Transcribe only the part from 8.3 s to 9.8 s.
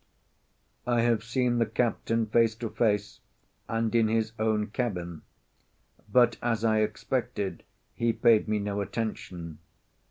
me no attention.